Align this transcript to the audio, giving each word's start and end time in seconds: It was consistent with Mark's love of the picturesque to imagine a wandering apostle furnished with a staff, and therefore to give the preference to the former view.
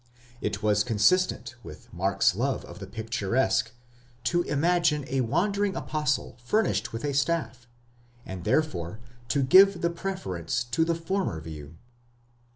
It 0.41 0.63
was 0.63 0.83
consistent 0.83 1.53
with 1.61 1.93
Mark's 1.93 2.33
love 2.33 2.65
of 2.65 2.79
the 2.79 2.87
picturesque 2.87 3.69
to 4.23 4.41
imagine 4.41 5.05
a 5.07 5.21
wandering 5.21 5.75
apostle 5.75 6.37
furnished 6.43 6.91
with 6.91 7.05
a 7.05 7.13
staff, 7.13 7.67
and 8.25 8.43
therefore 8.43 8.99
to 9.27 9.43
give 9.43 9.81
the 9.81 9.91
preference 9.91 10.63
to 10.63 10.83
the 10.83 10.95
former 10.95 11.39
view. 11.39 11.77